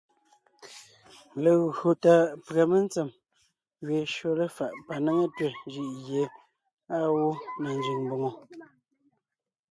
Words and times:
Legÿo 1.43 1.89
tà 2.03 2.13
pʉ̀a 2.45 2.63
mentsèm 2.71 3.09
gẅeen 3.85 4.09
shÿó 4.13 4.31
léfaʼ 4.39 4.71
panéŋe 4.87 5.25
tẅɛ̀ 5.37 5.53
jʉʼ 5.71 5.91
gie 6.05 6.23
àa 6.95 7.05
gwó 7.13 7.27
na 7.61 7.69
nzẅìŋ 7.77 7.99
mbòŋo. 8.05 8.31